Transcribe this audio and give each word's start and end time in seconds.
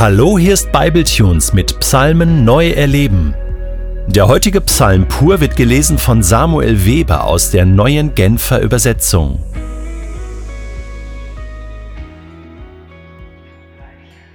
Hallo, 0.00 0.38
hier 0.38 0.54
ist 0.54 0.70
Bibletunes 0.70 1.52
mit 1.52 1.80
Psalmen 1.80 2.44
neu 2.44 2.70
erleben. 2.70 3.34
Der 4.06 4.28
heutige 4.28 4.60
Psalm 4.60 5.08
pur 5.08 5.40
wird 5.40 5.56
gelesen 5.56 5.98
von 5.98 6.22
Samuel 6.22 6.84
Weber 6.84 7.24
aus 7.24 7.50
der 7.50 7.66
neuen 7.66 8.14
Genfer 8.14 8.60
Übersetzung. 8.60 9.42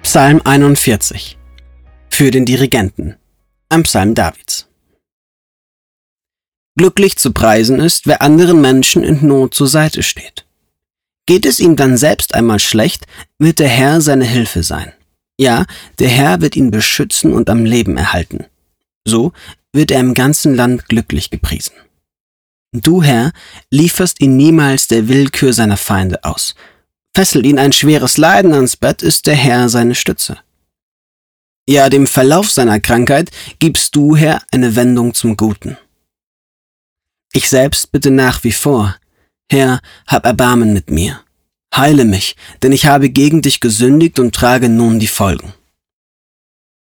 Psalm 0.02 0.42
41 0.44 1.38
Für 2.10 2.30
den 2.30 2.44
Dirigenten 2.44 3.16
Ein 3.70 3.84
Psalm 3.84 4.16
Davids 4.16 4.68
Glücklich 6.76 7.16
zu 7.16 7.32
preisen 7.32 7.80
ist, 7.80 8.06
wer 8.06 8.22
anderen 8.22 8.60
Menschen 8.60 9.02
in 9.02 9.26
Not 9.26 9.54
zur 9.54 9.68
Seite 9.68 10.04
steht. 10.04 10.46
Geht 11.26 11.46
es 11.46 11.62
ihm 11.62 11.78
dann 11.78 11.96
selbst 11.96 12.36
einmal 12.36 12.60
schlecht, 12.60 13.08
wird 13.40 13.60
der 13.60 13.70
Herr 13.70 14.02
seine 14.02 14.26
Hilfe 14.26 14.62
sein. 14.62 14.92
Ja, 15.40 15.66
der 16.00 16.10
Herr 16.10 16.42
wird 16.42 16.56
ihn 16.56 16.72
beschützen 16.72 17.34
und 17.34 17.50
am 17.50 17.66
Leben 17.66 17.98
erhalten. 17.98 18.46
So 19.06 19.34
wird 19.74 19.92
er 19.92 20.00
im 20.00 20.14
ganzen 20.14 20.56
Land 20.56 20.88
glücklich 20.88 21.30
gepriesen. 21.30 21.74
Du, 22.74 23.04
Herr, 23.04 23.32
lieferst 23.70 24.22
ihn 24.22 24.38
niemals 24.38 24.88
der 24.88 25.08
Willkür 25.08 25.54
seiner 25.54 25.78
Feinde 25.78 26.24
aus. 26.24 26.56
Fesselt 27.16 27.46
ihn 27.46 27.60
ein 27.60 27.72
schweres 27.72 28.18
Leiden 28.18 28.54
ans 28.54 28.76
Bett, 28.76 29.04
ist 29.04 29.28
der 29.28 29.36
Herr 29.36 29.70
seine 29.70 29.94
Stütze. 29.94 30.38
Ja, 31.68 31.90
dem 31.90 32.08
Verlauf 32.08 32.52
seiner 32.52 32.80
Krankheit 32.80 33.30
gibst 33.60 33.96
du, 33.96 34.16
Herr, 34.16 34.42
eine 34.52 34.76
Wendung 34.76 35.14
zum 35.14 35.38
Guten. 35.38 35.78
Ich 37.32 37.50
selbst 37.50 37.92
bitte 37.92 38.12
nach 38.12 38.44
wie 38.44 38.52
vor, 38.52 38.96
Herr, 39.50 39.80
hab 40.08 40.26
Erbarmen 40.26 40.74
mit 40.74 40.90
mir. 40.90 41.22
Heile 41.76 42.06
mich, 42.06 42.36
denn 42.62 42.72
ich 42.72 42.86
habe 42.86 43.10
gegen 43.10 43.42
dich 43.42 43.60
gesündigt 43.60 44.20
und 44.20 44.36
trage 44.36 44.70
nun 44.70 45.00
die 45.00 45.08
Folgen. 45.08 45.54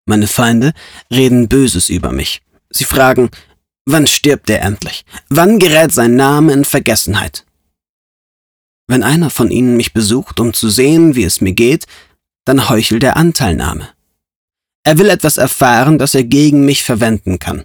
Meine 0.05 0.27
Feinde 0.27 0.73
reden 1.11 1.47
Böses 1.47 1.89
über 1.89 2.11
mich. 2.11 2.41
Sie 2.69 2.83
fragen, 2.83 3.29
wann 3.85 4.07
stirbt 4.07 4.49
er 4.49 4.61
endlich? 4.61 5.05
Wann 5.29 5.59
gerät 5.59 5.91
sein 5.91 6.15
Name 6.15 6.53
in 6.53 6.65
Vergessenheit? 6.65 7.45
Wenn 8.87 9.03
einer 9.03 9.29
von 9.29 9.51
ihnen 9.51 9.77
mich 9.77 9.93
besucht, 9.93 10.39
um 10.39 10.53
zu 10.53 10.69
sehen, 10.69 11.15
wie 11.15 11.23
es 11.23 11.39
mir 11.39 11.53
geht, 11.53 11.85
dann 12.45 12.67
heuchelt 12.67 13.03
er 13.03 13.15
Anteilnahme. 13.15 13.87
Er 14.83 14.97
will 14.97 15.09
etwas 15.09 15.37
erfahren, 15.37 15.97
das 15.97 16.15
er 16.15 16.23
gegen 16.23 16.65
mich 16.65 16.83
verwenden 16.83 17.39
kann. 17.39 17.63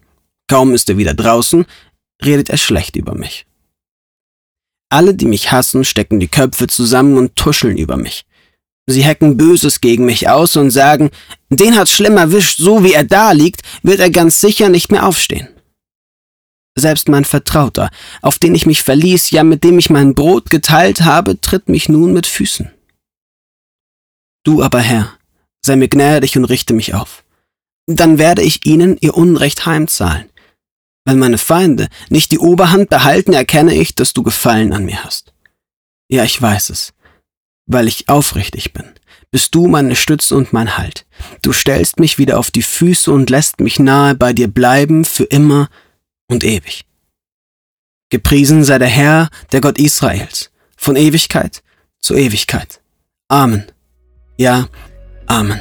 Kaum 0.49 0.75
ist 0.75 0.89
er 0.89 0.99
wieder 0.99 1.15
draußen, 1.15 1.67
redet 2.25 2.51
er 2.51 2.59
schlecht 2.59 2.95
über 2.95 3.15
mich. 3.15 3.47
Alle, 4.89 5.15
die 5.15 5.27
mich 5.27 5.51
hassen, 5.53 5.85
stecken 5.85 6.21
die 6.21 6.29
Köpfe 6.29 6.67
zusammen 6.69 7.19
und 7.19 7.37
tuscheln 7.37 7.77
über 7.77 7.97
mich. 7.97 8.25
Sie 8.89 9.03
hecken 9.03 9.37
Böses 9.37 9.81
gegen 9.81 10.05
mich 10.05 10.29
aus 10.29 10.55
und 10.57 10.71
sagen, 10.71 11.11
den 11.51 11.77
hat's 11.77 11.91
schlimm 11.91 12.17
erwischt, 12.17 12.59
so 12.59 12.85
wie 12.85 12.93
er 12.93 13.05
da 13.05 13.33
liegt, 13.33 13.63
wird 13.83 13.99
er 13.99 14.11
ganz 14.11 14.41
sicher 14.41 14.69
nicht 14.69 14.93
mehr 14.93 15.07
aufstehen. 15.07 15.49
Selbst 16.79 17.09
mein 17.09 17.25
Vertrauter, 17.25 17.91
auf 18.23 18.39
den 18.39 18.55
ich 18.55 18.67
mich 18.67 18.83
verließ, 18.83 19.31
ja 19.31 19.43
mit 19.43 19.65
dem 19.65 19.79
ich 19.79 19.91
mein 19.91 20.15
Brot 20.15 20.51
geteilt 20.51 21.01
habe, 21.01 21.41
tritt 21.41 21.69
mich 21.69 21.89
nun 21.89 22.13
mit 22.13 22.27
Füßen. 22.27 22.71
Du 24.45 24.63
aber, 24.63 24.81
Herr, 24.81 25.13
sei 25.65 25.75
mir 25.75 25.89
gnädig 25.89 26.37
und 26.37 26.45
richte 26.45 26.75
mich 26.75 26.95
auf. 26.95 27.25
Dann 27.87 28.19
werde 28.19 28.43
ich 28.43 28.67
ihnen 28.67 28.97
ihr 29.01 29.17
Unrecht 29.17 29.67
heimzahlen. 29.67 30.29
Wenn 31.07 31.19
meine 31.19 31.39
Feinde 31.39 31.89
nicht 32.11 32.33
die 32.33 32.39
Oberhand 32.39 32.91
behalten, 32.91 33.33
erkenne 33.33 33.75
ich, 33.75 33.95
dass 33.95 34.13
du 34.13 34.23
Gefallen 34.23 34.73
an 34.75 34.85
mir 34.85 35.03
hast. 35.05 35.33
Ja, 36.09 36.25
ich 36.25 36.41
weiß 36.41 36.71
es, 36.71 36.93
weil 37.67 37.89
ich 37.89 38.09
aufrichtig 38.09 38.73
bin. 38.73 38.85
Bist 39.31 39.55
du 39.55 39.67
meine 39.69 39.97
Stütze 39.97 40.37
und 40.37 40.53
mein 40.53 40.77
Halt. 40.77 41.07
Du 41.43 41.53
stellst 41.53 41.99
mich 42.01 42.19
wieder 42.19 42.39
auf 42.39 42.51
die 42.51 42.63
Füße 42.63 43.11
und 43.11 43.31
lässt 43.31 43.61
mich 43.61 43.79
nahe 43.79 44.15
bei 44.15 44.33
dir 44.33 44.49
bleiben 44.49 45.05
für 45.05 45.25
immer 45.25 45.69
und 46.29 46.45
ewig. 46.45 46.85
Gepriesen 48.11 48.65
sei 48.65 48.79
der 48.79 48.89
Herr, 48.89 49.31
der 49.53 49.61
Gott 49.61 49.79
Israels, 49.79 50.51
von 50.77 50.97
Ewigkeit 50.97 51.63
zu 52.01 52.15
Ewigkeit. 52.15 52.81
Amen. 53.29 53.65
Ja, 54.37 54.69
Amen. 55.27 55.61